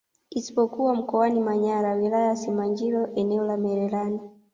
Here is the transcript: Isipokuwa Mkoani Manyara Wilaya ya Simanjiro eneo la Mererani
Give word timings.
Isipokuwa 0.31 0.95
Mkoani 0.95 1.39
Manyara 1.39 1.93
Wilaya 1.95 2.25
ya 2.25 2.35
Simanjiro 2.35 3.09
eneo 3.15 3.43
la 3.43 3.57
Mererani 3.57 4.19